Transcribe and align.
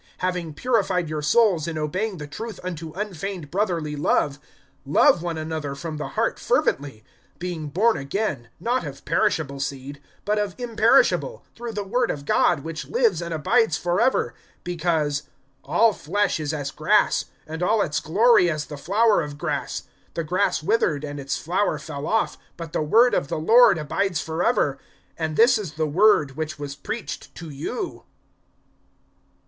(22)Having 0.19 0.55
purified 0.55 1.09
your 1.09 1.21
souls 1.21 1.67
in 1.67 1.77
obeying 1.77 2.17
the 2.17 2.25
truth 2.25 2.59
unto 2.63 2.91
unfeigned 2.93 3.51
brotherly 3.51 3.95
love, 3.95 4.39
love 4.83 5.21
one 5.21 5.37
another 5.37 5.75
from 5.75 5.97
the 5.97 6.07
heart 6.17 6.39
fervently; 6.39 7.03
(23)being 7.39 7.71
born 7.71 7.95
again, 7.97 8.49
not 8.59 8.83
of 8.83 9.05
perishable 9.05 9.59
seed, 9.59 10.01
but 10.25 10.39
of 10.39 10.55
imperishable, 10.57 11.45
through 11.55 11.71
the 11.71 11.83
word 11.83 12.09
of 12.09 12.25
God, 12.25 12.61
which 12.61 12.87
lives 12.87 13.21
and 13.21 13.31
abides 13.31 13.77
forever. 13.77 14.33
(24)Because, 14.65 15.21
All 15.63 15.93
flesh 15.93 16.39
is 16.39 16.51
as 16.51 16.71
grass, 16.71 17.25
And 17.45 17.61
all 17.61 17.83
its 17.83 17.99
glory 17.99 18.49
as 18.49 18.65
the 18.65 18.77
flower 18.77 19.21
of 19.21 19.37
grass. 19.37 19.83
The 20.15 20.23
grass 20.23 20.63
withered, 20.63 21.03
and 21.03 21.19
its 21.19 21.37
flower 21.37 21.77
fell 21.77 22.07
off; 22.07 22.39
(25)But 22.57 22.71
the 22.71 22.81
word 22.81 23.13
of 23.13 23.27
the 23.27 23.37
Lord 23.37 23.77
abides 23.77 24.19
forever. 24.19 24.79
And 25.15 25.35
this 25.37 25.59
is 25.59 25.73
the 25.73 25.85
word 25.85 26.31
which 26.35 26.57
was 26.57 26.75
preached 26.75 27.35
to 27.35 27.51
you. 27.51 28.05